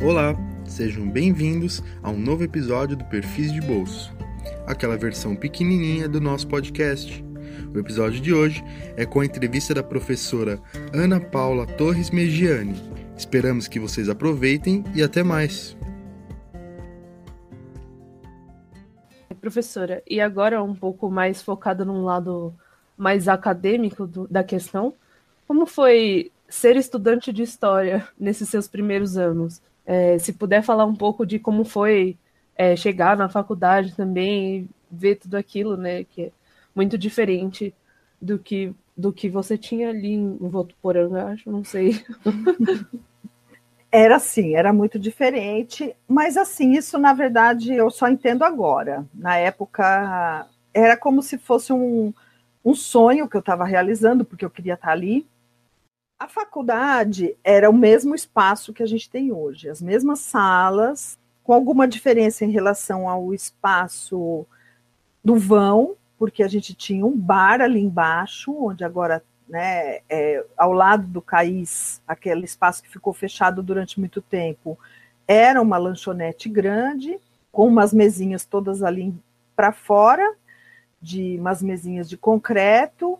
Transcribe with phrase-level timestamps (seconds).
[0.00, 0.32] Olá,
[0.64, 4.14] sejam bem-vindos a um novo episódio do Perfis de Bolso,
[4.64, 7.24] aquela versão pequenininha do nosso podcast.
[7.74, 8.62] O episódio de hoje
[8.96, 10.60] é com a entrevista da professora
[10.94, 12.80] Ana Paula Torres Megiani.
[13.16, 15.76] Esperamos que vocês aproveitem e até mais.
[19.40, 22.54] Professora, e agora um pouco mais focada num lado
[22.96, 24.94] mais acadêmico do, da questão,
[25.48, 29.60] como foi ser estudante de história nesses seus primeiros anos?
[29.88, 32.18] É, se puder falar um pouco de como foi
[32.54, 36.04] é, chegar na faculdade também ver tudo aquilo, né?
[36.04, 36.32] Que é
[36.74, 37.74] muito diferente
[38.20, 42.04] do que do que você tinha ali em Votuporanga, acho, não sei.
[43.90, 49.06] Era assim, era muito diferente, mas assim, isso na verdade eu só entendo agora.
[49.14, 52.12] Na época era como se fosse um,
[52.62, 55.26] um sonho que eu estava realizando, porque eu queria estar ali,
[56.18, 61.52] a faculdade era o mesmo espaço que a gente tem hoje, as mesmas salas, com
[61.52, 64.44] alguma diferença em relação ao espaço
[65.24, 70.72] do vão, porque a gente tinha um bar ali embaixo, onde agora, né, é, ao
[70.72, 74.76] lado do Caís, aquele espaço que ficou fechado durante muito tempo,
[75.26, 77.18] era uma lanchonete grande,
[77.52, 79.14] com umas mesinhas todas ali
[79.54, 80.34] para fora,
[81.00, 83.18] de umas mesinhas de concreto,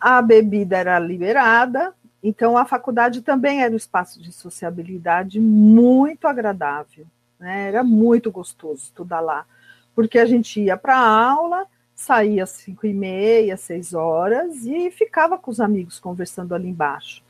[0.00, 7.06] a bebida era liberada, então, a faculdade também era um espaço de sociabilidade muito agradável,
[7.38, 7.68] né?
[7.68, 9.46] era muito gostoso estudar lá,
[9.94, 14.90] porque a gente ia para a aula, saía às cinco e meia, seis horas e
[14.90, 17.22] ficava com os amigos conversando ali embaixo.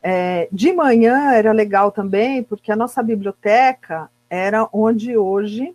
[0.00, 5.74] É, de manhã era legal também, porque a nossa biblioteca era onde hoje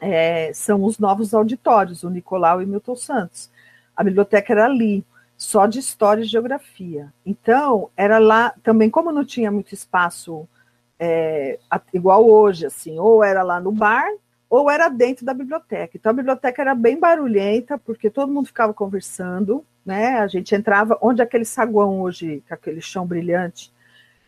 [0.00, 3.50] é, são os novos auditórios, o Nicolau e Milton Santos.
[3.94, 5.04] A biblioteca era ali
[5.42, 7.12] só de história e geografia.
[7.26, 10.48] Então, era lá também, como não tinha muito espaço
[11.00, 11.58] é,
[11.92, 14.08] igual hoje, assim, ou era lá no bar,
[14.48, 15.96] ou era dentro da biblioteca.
[15.96, 20.20] Então, a biblioteca era bem barulhenta, porque todo mundo ficava conversando, né?
[20.20, 23.72] A gente entrava, onde aquele saguão hoje, com aquele chão brilhante,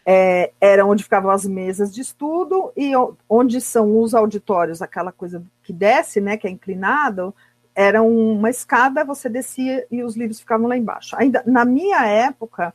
[0.04, 2.90] é, era onde ficavam as mesas de estudo e
[3.28, 7.32] onde são os auditórios, aquela coisa que desce, né, que é inclinado,
[7.74, 11.16] era uma escada, você descia e os livros ficavam lá embaixo.
[11.18, 12.72] Ainda na minha época,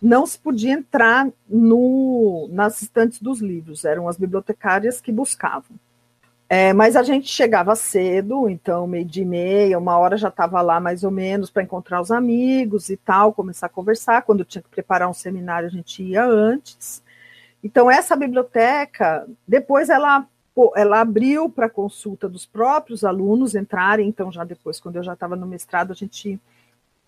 [0.00, 5.76] não se podia entrar no, nas estantes dos livros, eram as bibliotecárias que buscavam.
[6.50, 10.62] É, mas a gente chegava cedo, então meio dia e meia, uma hora já estava
[10.62, 14.22] lá mais ou menos para encontrar os amigos e tal, começar a conversar.
[14.22, 17.02] Quando tinha que preparar um seminário, a gente ia antes.
[17.62, 20.26] Então, essa biblioteca, depois ela
[20.76, 25.36] ela abriu para consulta dos próprios alunos entrarem, então já depois, quando eu já estava
[25.36, 26.40] no mestrado, a gente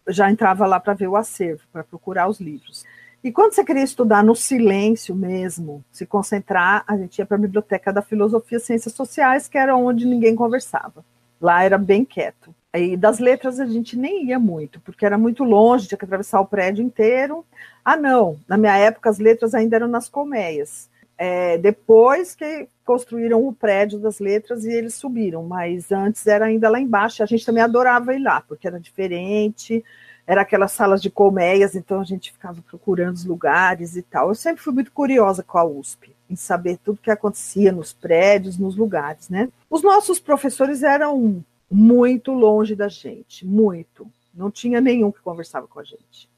[0.09, 2.85] já entrava lá para ver o acervo, para procurar os livros.
[3.23, 7.41] E quando você queria estudar no silêncio mesmo, se concentrar, a gente ia para a
[7.41, 11.05] biblioteca da filosofia e ciências sociais, que era onde ninguém conversava.
[11.41, 12.55] Lá era bem quieto.
[12.73, 16.41] E das letras a gente nem ia muito, porque era muito longe, tinha que atravessar
[16.41, 17.45] o prédio inteiro.
[17.85, 20.89] Ah, não, na minha época as letras ainda eram nas colmeias
[21.23, 26.71] é, depois que construíram o prédio das letras e eles subiram, mas antes era ainda
[26.71, 27.23] lá embaixo.
[27.23, 29.85] A gente também adorava ir lá, porque era diferente,
[30.27, 34.31] era aquelas salas de colmeias, então a gente ficava procurando os lugares e tal.
[34.31, 38.57] Eu sempre fui muito curiosa com a USP, em saber tudo que acontecia nos prédios,
[38.57, 39.51] nos lugares, né?
[39.69, 44.11] Os nossos professores eram muito longe da gente, muito.
[44.35, 46.31] Não tinha nenhum que conversava com a gente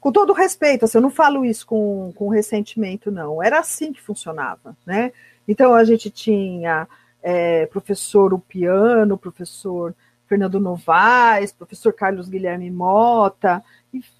[0.00, 3.42] com todo respeito, assim, eu não falo isso com, com ressentimento, não.
[3.42, 5.12] Era assim que funcionava, né?
[5.46, 6.86] Então a gente tinha
[7.22, 9.94] é, professor Upiano, professor
[10.26, 13.64] Fernando Novaes, professor Carlos Guilherme Mota,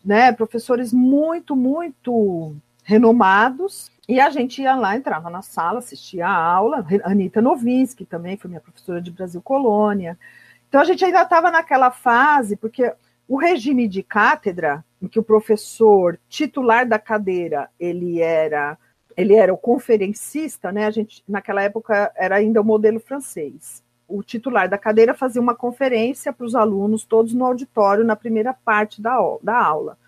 [0.05, 6.35] né, professores muito, muito renomados, e a gente ia lá, entrava na sala, assistia a
[6.35, 10.19] aula, Anitta Novinsky também foi minha professora de Brasil Colônia.
[10.67, 12.91] Então a gente ainda estava naquela fase, porque
[13.29, 18.77] o regime de cátedra, em que o professor titular da cadeira ele era
[19.17, 20.87] ele era o conferencista, né?
[20.87, 23.83] A gente naquela época era ainda o modelo francês.
[24.07, 28.55] O titular da cadeira fazia uma conferência para os alunos todos no auditório na primeira
[28.55, 29.99] parte da, da aula.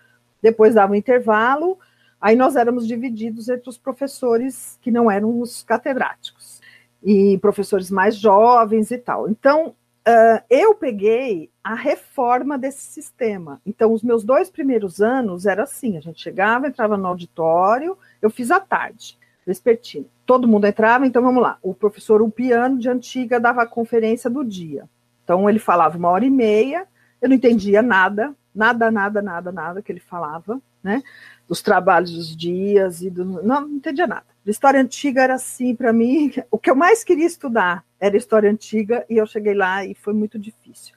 [0.41, 1.77] Depois dava um intervalo,
[2.21, 6.61] aí nós éramos divididos entre os professores que não eram os catedráticos
[7.03, 9.29] e professores mais jovens e tal.
[9.29, 9.75] Então,
[10.07, 13.61] Uh, eu peguei a reforma desse sistema.
[13.63, 18.29] Então, os meus dois primeiros anos era assim: a gente chegava, entrava no auditório, eu
[18.29, 20.07] fiz à tarde, vespertino.
[20.25, 21.59] Todo mundo entrava, então vamos lá.
[21.61, 24.89] O professor Upiano, de antiga, dava a conferência do dia.
[25.23, 26.87] Então, ele falava uma hora e meia,
[27.21, 31.03] eu não entendia nada, nada, nada, nada, nada que ele falava, né?
[31.51, 33.25] Dos trabalhos dos dias e do.
[33.25, 34.23] Não, não entendia nada.
[34.45, 36.31] História antiga era assim para mim.
[36.49, 40.13] O que eu mais queria estudar era história antiga e eu cheguei lá e foi
[40.13, 40.95] muito difícil.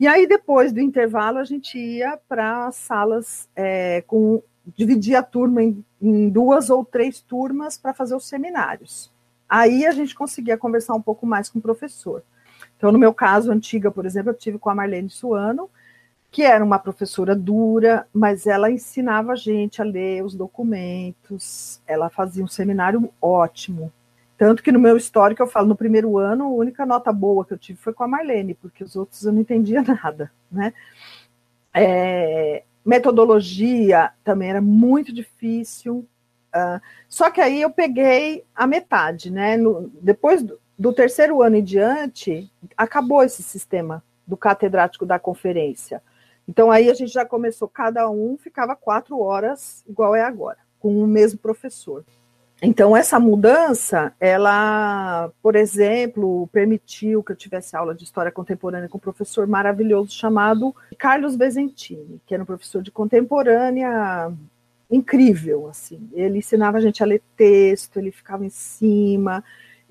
[0.00, 4.42] E aí, depois do intervalo, a gente ia para salas é, com.
[4.74, 9.12] dividir a turma em, em duas ou três turmas para fazer os seminários.
[9.46, 12.22] Aí a gente conseguia conversar um pouco mais com o professor.
[12.78, 15.68] Então, no meu caso, antiga, por exemplo, eu tive com a Marlene Suano,
[16.32, 22.08] que era uma professora dura, mas ela ensinava a gente a ler os documentos, ela
[22.08, 23.92] fazia um seminário ótimo.
[24.38, 27.52] Tanto que no meu histórico eu falo, no primeiro ano, a única nota boa que
[27.52, 30.72] eu tive foi com a Marlene, porque os outros eu não entendia nada, né?
[31.74, 36.08] É, metodologia também era muito difícil.
[36.48, 36.80] Uh,
[37.10, 39.58] só que aí eu peguei a metade, né?
[39.58, 46.02] No, depois do, do terceiro ano em diante, acabou esse sistema do catedrático da conferência.
[46.48, 51.02] Então aí a gente já começou, cada um ficava quatro horas, igual é agora, com
[51.02, 52.04] o mesmo professor.
[52.64, 58.98] Então essa mudança, ela, por exemplo, permitiu que eu tivesse aula de história contemporânea com
[58.98, 64.32] um professor maravilhoso chamado Carlos Bezentini, que era um professor de contemporânea
[64.88, 66.08] incrível, assim.
[66.12, 69.42] Ele ensinava a gente a ler texto, ele ficava em cima,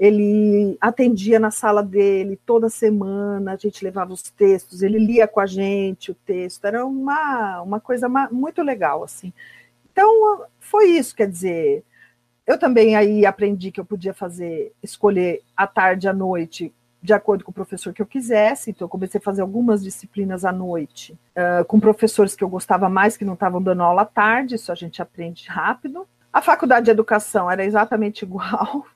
[0.01, 5.39] ele atendia na sala dele toda semana, a gente levava os textos, ele lia com
[5.39, 9.31] a gente o texto, era uma, uma coisa muito legal, assim.
[9.92, 11.83] Então, foi isso, quer dizer,
[12.48, 17.44] eu também aí aprendi que eu podia fazer, escolher à tarde, à noite, de acordo
[17.44, 21.15] com o professor que eu quisesse, então eu comecei a fazer algumas disciplinas à noite,
[21.38, 24.71] uh, com professores que eu gostava mais, que não estavam dando aula à tarde, isso
[24.71, 26.07] a gente aprende rápido.
[26.33, 28.88] A faculdade de educação era exatamente igual,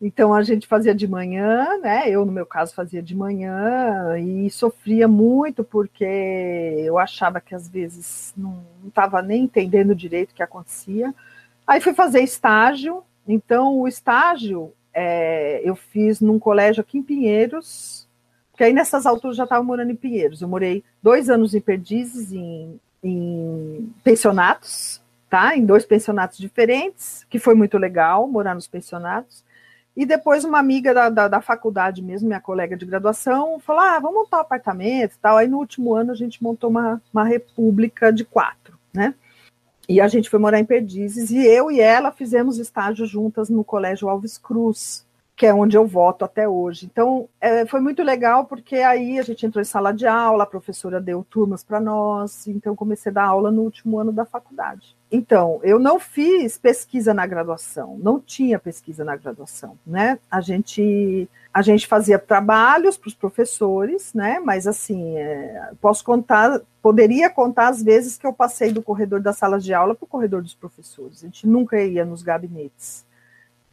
[0.00, 2.08] então a gente fazia de manhã, né?
[2.08, 7.68] Eu, no meu caso, fazia de manhã e sofria muito porque eu achava que às
[7.68, 11.14] vezes não estava nem entendendo direito o que acontecia.
[11.66, 13.04] Aí fui fazer estágio.
[13.28, 18.08] Então, o estágio é, eu fiz num colégio aqui em Pinheiros,
[18.50, 20.40] porque aí nessas alturas já estava morando em Pinheiros.
[20.40, 25.54] Eu morei dois anos em Perdizes, em, em pensionatos, tá?
[25.54, 29.44] Em dois pensionatos diferentes, que foi muito legal morar nos pensionatos.
[29.96, 33.98] E depois uma amiga da, da, da, faculdade mesmo, minha colega de graduação, falou: ah,
[33.98, 35.36] vamos montar um apartamento e tal.
[35.36, 39.14] Aí no último ano a gente montou uma, uma república de quatro, né?
[39.88, 43.64] E a gente foi morar em Perdizes, e eu e ela fizemos estágio juntas no
[43.64, 45.04] Colégio Alves Cruz,
[45.40, 46.84] que é onde eu voto até hoje.
[46.84, 50.46] Então, é, foi muito legal, porque aí a gente entrou em sala de aula, a
[50.46, 54.94] professora deu turmas para nós, então comecei a dar aula no último ano da faculdade.
[55.10, 60.18] Então, eu não fiz pesquisa na graduação, não tinha pesquisa na graduação, né?
[60.30, 64.40] A gente, a gente fazia trabalhos para os professores, né?
[64.44, 69.38] Mas assim, é, posso contar, poderia contar as vezes que eu passei do corredor das
[69.38, 71.24] salas de aula para o corredor dos professores.
[71.24, 73.08] A gente nunca ia nos gabinetes.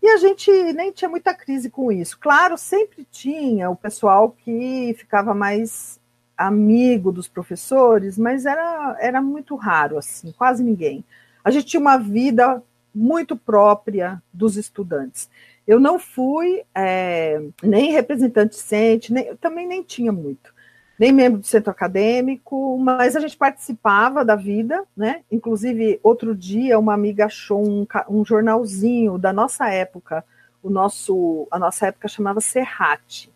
[0.01, 2.17] E a gente nem tinha muita crise com isso.
[2.19, 5.99] Claro, sempre tinha o pessoal que ficava mais
[6.38, 11.03] amigo dos professores, mas era, era muito raro, assim, quase ninguém.
[11.44, 12.61] A gente tinha uma vida
[12.94, 15.29] muito própria dos estudantes.
[15.65, 20.56] Eu não fui é, nem representante docente, nem, também nem tinha muito
[20.99, 25.21] nem membro do centro acadêmico, mas a gente participava da vida, né?
[25.31, 30.25] Inclusive, outro dia, uma amiga achou um, um jornalzinho da nossa época,
[30.63, 33.31] o nosso, a nossa época chamava Serrate,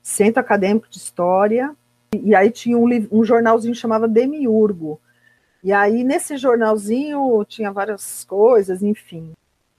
[0.00, 1.74] Centro Acadêmico de História,
[2.14, 5.00] e aí tinha um, um jornalzinho chamava Demiurgo.
[5.64, 9.32] E aí, nesse jornalzinho, tinha várias coisas, enfim.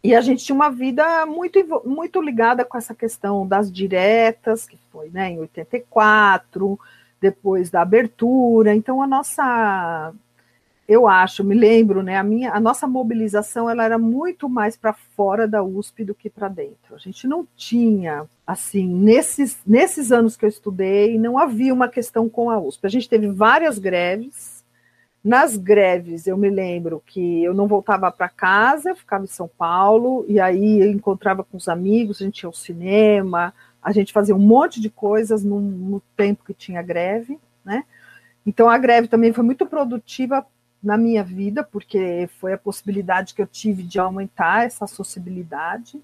[0.04, 4.78] E a gente tinha uma vida muito, muito ligada com essa questão das diretas, que
[4.92, 6.78] foi né, em 84,
[7.24, 8.76] depois da abertura.
[8.76, 10.14] Então a nossa,
[10.86, 14.92] eu acho, me lembro, né, a minha, a nossa mobilização ela era muito mais para
[14.92, 16.94] fora da USP do que para dentro.
[16.94, 22.28] A gente não tinha assim, nesses nesses anos que eu estudei, não havia uma questão
[22.28, 22.86] com a USP.
[22.86, 24.62] A gente teve várias greves.
[25.24, 29.50] Nas greves, eu me lembro que eu não voltava para casa, eu ficava em São
[29.58, 33.54] Paulo, e aí eu encontrava com os amigos, a gente ia ao cinema,
[33.84, 37.84] a gente fazia um monte de coisas no, no tempo que tinha greve, né?
[38.46, 40.46] Então a greve também foi muito produtiva
[40.82, 46.02] na minha vida, porque foi a possibilidade que eu tive de aumentar essa sociabilidade.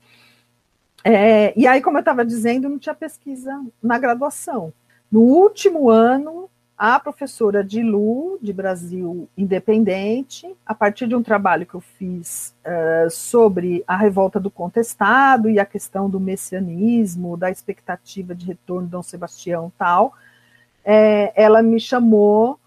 [1.04, 4.74] É, e aí, como eu estava dizendo, não tinha pesquisa na graduação.
[5.12, 11.66] No último ano, a professora de Lu, de Brasil Independente, a partir de um trabalho
[11.66, 17.52] que eu fiz uh, sobre a revolta do contestado e a questão do messianismo, da
[17.52, 20.14] expectativa de retorno de Dom Sebastião tal,
[20.86, 22.58] é, ela me chamou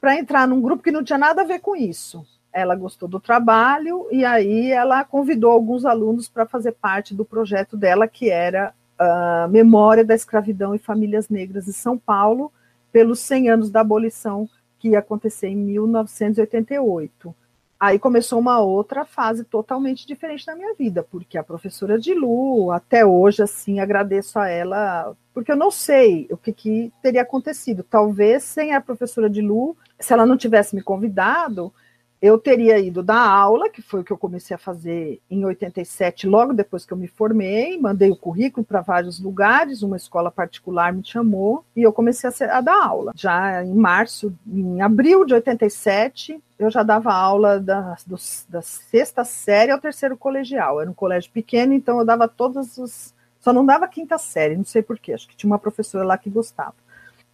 [0.00, 2.26] para entrar num grupo que não tinha nada a ver com isso.
[2.52, 7.76] ela gostou do trabalho e aí ela convidou alguns alunos para fazer parte do projeto
[7.76, 12.52] dela, que era a Memória da Escravidão e Famílias Negras em São Paulo,
[12.92, 17.34] pelos 100 anos da abolição que ia acontecer em 1988.
[17.78, 22.70] Aí começou uma outra fase totalmente diferente na minha vida, porque a professora de Lu,
[22.70, 27.82] até hoje, assim, agradeço a ela, porque eu não sei o que, que teria acontecido.
[27.82, 31.72] Talvez sem a professora de Lu, se ela não tivesse me convidado,
[32.20, 36.26] eu teria ido dar aula, que foi o que eu comecei a fazer em 87,
[36.26, 40.92] logo depois que eu me formei, mandei o currículo para vários lugares, uma escola particular
[40.92, 43.12] me chamou e eu comecei a, ser, a, dar aula.
[43.16, 48.16] Já em março, em abril de 87, eu já dava aula da, do,
[48.50, 50.78] da sexta série ao terceiro colegial.
[50.78, 53.14] Era um colégio pequeno, então eu dava todos os.
[53.40, 56.28] Só não dava quinta série, não sei porquê, acho que tinha uma professora lá que
[56.28, 56.74] gostava.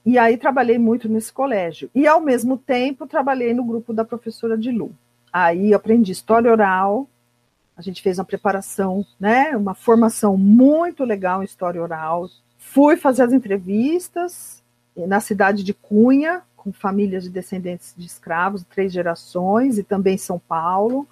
[0.06, 1.90] E aí trabalhei muito nesse colégio.
[1.92, 4.92] E ao mesmo tempo trabalhei no grupo da professora de Lu.
[5.32, 7.08] Aí aprendi história oral.
[7.76, 12.30] A gente fez uma preparação, né, uma formação muito legal em história oral.
[12.56, 14.62] Fui fazer as entrevistas
[14.96, 20.18] na cidade de Cunha, com famílias de descendentes de escravos, três gerações, e também em
[20.18, 21.06] São Paulo.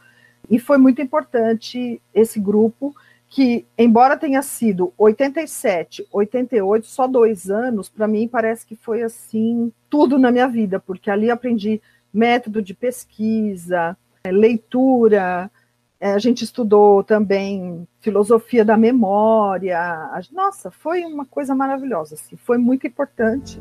[0.48, 2.94] E foi muito importante esse grupo
[3.34, 9.72] que, embora tenha sido 87, 88, só dois anos, para mim parece que foi assim
[9.90, 15.50] tudo na minha vida, porque ali aprendi método de pesquisa, é, leitura,
[15.98, 20.08] é, a gente estudou também filosofia da memória.
[20.30, 23.60] Nossa, foi uma coisa maravilhosa, assim, foi muito importante.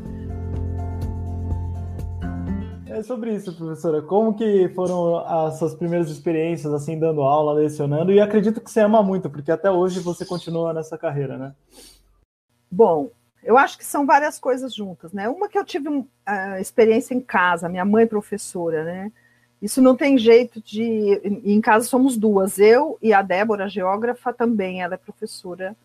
[2.93, 4.03] É sobre isso, professora.
[4.03, 8.11] Como que foram as suas primeiras experiências, assim, dando aula, lecionando?
[8.11, 11.55] E acredito que você ama muito, porque até hoje você continua nessa carreira, né?
[12.69, 13.09] Bom,
[13.43, 15.27] eu acho que são várias coisas juntas, né?
[15.27, 16.05] Uma que eu tive uh,
[16.61, 19.11] experiência em casa, minha mãe professora, né?
[19.59, 21.19] Isso não tem jeito de.
[21.43, 24.83] Em casa somos duas, eu e a Débora, geógrafa, também.
[24.83, 25.75] Ela é professora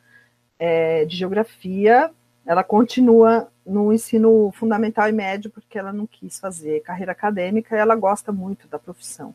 [0.59, 2.11] é, de geografia
[2.49, 7.79] ela continua no ensino fundamental e médio porque ela não quis fazer carreira acadêmica e
[7.79, 9.35] ela gosta muito da profissão.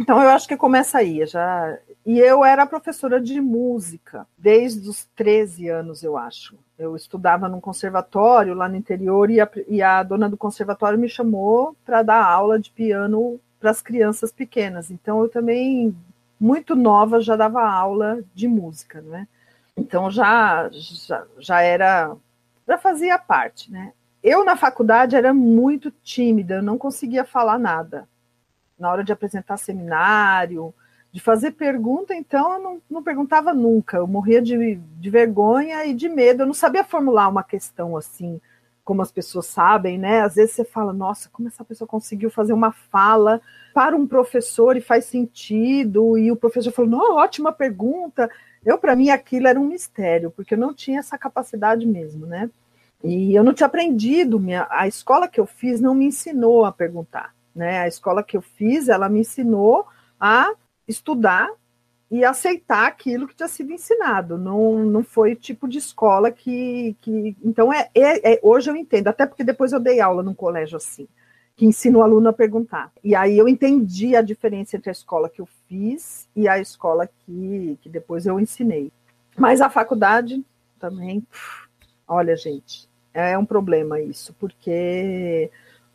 [0.00, 1.78] Então eu acho que começa aí, já.
[2.06, 6.56] E eu era professora de música desde os 13 anos, eu acho.
[6.78, 11.10] Eu estudava num conservatório lá no interior e a, e a dona do conservatório me
[11.10, 14.90] chamou para dar aula de piano para as crianças pequenas.
[14.90, 15.94] Então eu também
[16.40, 19.28] muito nova já dava aula de música, né?
[19.78, 22.16] Então já, já, já era,
[22.66, 23.92] já fazia parte, né?
[24.22, 28.08] Eu na faculdade era muito tímida, eu não conseguia falar nada.
[28.76, 30.74] Na hora de apresentar seminário,
[31.12, 33.98] de fazer pergunta, então eu não, não perguntava nunca.
[33.98, 36.42] Eu morria de, de vergonha e de medo.
[36.42, 38.40] Eu não sabia formular uma questão assim,
[38.84, 40.20] como as pessoas sabem, né?
[40.20, 43.40] Às vezes você fala, nossa, como essa pessoa conseguiu fazer uma fala
[43.72, 48.28] para um professor e faz sentido, e o professor falou, não, ótima pergunta.
[48.64, 52.50] Eu, para mim, aquilo era um mistério, porque eu não tinha essa capacidade mesmo, né?
[53.02, 56.72] E eu não tinha aprendido, minha, a escola que eu fiz não me ensinou a
[56.72, 57.80] perguntar, né?
[57.80, 59.86] A escola que eu fiz, ela me ensinou
[60.18, 60.52] a
[60.86, 61.48] estudar
[62.10, 64.36] e aceitar aquilo que tinha sido ensinado.
[64.36, 66.96] Não, não foi tipo de escola que.
[67.00, 70.34] que então, é, é, é hoje eu entendo, até porque depois eu dei aula num
[70.34, 71.06] colégio assim
[71.58, 72.92] que ensina o aluno a perguntar.
[73.02, 77.08] E aí eu entendi a diferença entre a escola que eu fiz e a escola
[77.08, 78.92] que, que depois eu ensinei.
[79.36, 80.40] Mas a faculdade
[80.78, 81.26] também,
[82.06, 85.50] olha, gente, é um problema isso, porque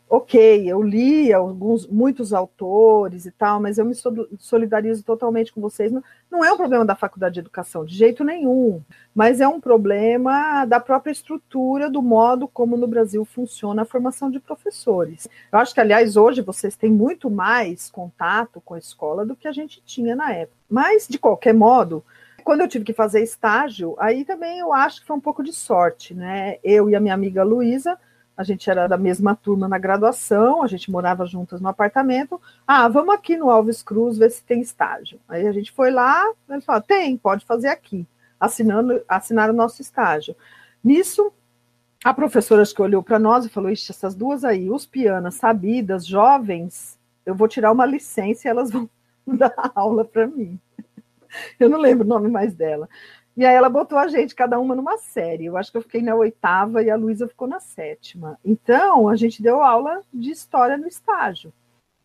[0.10, 3.95] ok, eu li alguns, muitos autores e tal, mas eu me
[4.38, 5.91] solidarizo totalmente com vocês.
[5.91, 8.81] Não, não, é um problema da faculdade de educação, de jeito nenhum,
[9.15, 14.29] mas é um problema da própria estrutura, do modo como no Brasil funciona a formação
[14.29, 15.27] de professores.
[15.51, 19.48] Eu acho que, aliás, hoje vocês têm muito mais contato com a escola do que
[19.48, 20.57] a gente tinha na época.
[20.69, 22.03] Mas, de qualquer modo,
[22.43, 25.53] quando eu tive que fazer estágio, aí também eu acho que foi um pouco de
[25.53, 26.57] sorte, né?
[26.63, 27.98] Eu e a minha amiga Luísa
[28.35, 32.41] a gente era da mesma turma na graduação, a gente morava juntas no apartamento.
[32.67, 35.19] Ah, vamos aqui no Alves Cruz ver se tem estágio.
[35.27, 38.07] Aí a gente foi lá, ele falou: tem, pode fazer aqui,
[38.39, 40.35] assinando, assinar o nosso estágio.
[40.83, 41.31] Nisso,
[42.03, 46.05] a professora que olhou para nós e falou: Ixi, essas duas aí, os pianas, sabidas,
[46.05, 48.89] jovens, eu vou tirar uma licença e elas vão
[49.25, 50.59] dar aula para mim.
[51.59, 52.87] Eu não lembro o nome mais dela.
[53.35, 55.45] E aí ela botou a gente, cada uma numa série.
[55.45, 58.39] Eu acho que eu fiquei na oitava e a Luísa ficou na sétima.
[58.45, 61.51] Então, a gente deu aula de história no estágio,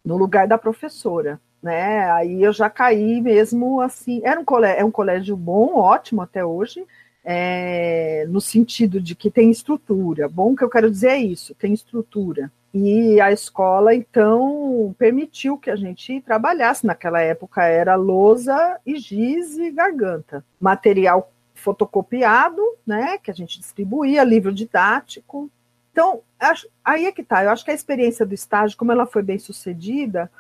[0.04, 1.38] no lugar da professora.
[1.62, 2.11] Né?
[2.11, 4.23] Aí eu já caí mesmo assim.
[4.25, 6.87] Era um colégio, é um colégio bom, ótimo até hoje,
[7.23, 10.28] é, no sentido de que tem estrutura.
[10.28, 12.50] Bom que eu quero dizer é isso, tem estrutura.
[12.72, 16.87] E a escola, então, permitiu que a gente trabalhasse.
[16.87, 20.44] Naquela época era lousa e giz e garganta.
[20.60, 25.50] Material fotocopiado, né, que a gente distribuía, livro didático.
[25.90, 27.42] Então, acho, aí é que tá.
[27.42, 30.30] Eu acho que a experiência do estágio, como ela foi bem sucedida,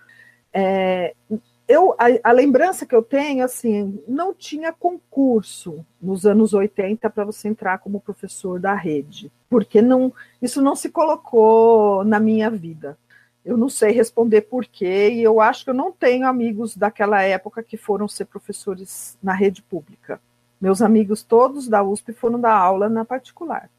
[0.52, 1.14] é,
[1.68, 7.26] eu, a, a, lembrança que eu tenho, assim, não tinha concurso nos anos 80 para
[7.26, 12.98] você entrar como professor da rede, porque não, isso não se colocou na minha vida.
[13.44, 17.22] Eu não sei responder por quê, e eu acho que eu não tenho amigos daquela
[17.22, 20.20] época que foram ser professores na rede pública.
[20.58, 23.70] Meus amigos todos da USP foram dar aula na particular.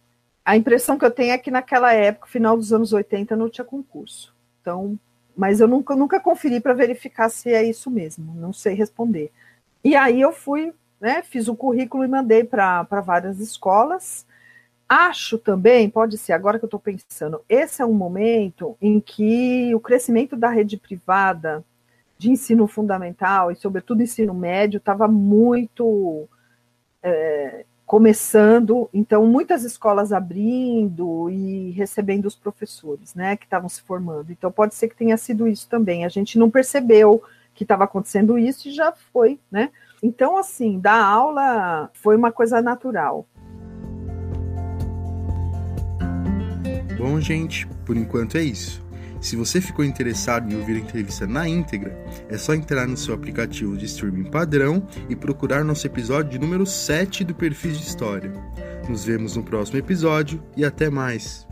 [0.46, 3.66] A impressão que eu tenho é que naquela época, final dos anos 80, não tinha
[3.66, 4.34] concurso.
[4.62, 4.98] Então,
[5.40, 9.32] mas eu nunca, nunca conferi para verificar se é isso mesmo, não sei responder.
[9.82, 14.26] E aí eu fui, né, fiz o currículo e mandei para várias escolas.
[14.88, 19.74] Acho também, pode ser, agora que eu estou pensando, esse é um momento em que
[19.74, 21.64] o crescimento da rede privada
[22.18, 26.28] de ensino fundamental e, sobretudo, ensino médio estava muito
[27.02, 34.32] é, começando, então muitas escolas abrindo e recebendo os professores, né, que estavam se formando.
[34.32, 36.06] Então pode ser que tenha sido isso também.
[36.06, 39.72] A gente não percebeu que estava acontecendo isso e já foi, né?
[40.04, 43.26] Então assim, dar aula foi uma coisa natural.
[46.96, 48.88] Bom, gente, por enquanto é isso.
[49.22, 51.98] Se você ficou interessado em ouvir a entrevista na íntegra,
[52.30, 56.66] é só entrar no seu aplicativo de streaming padrão e procurar nosso episódio de número
[56.66, 58.32] 7 do Perfis de História.
[58.88, 61.50] Nos vemos no próximo episódio e até mais!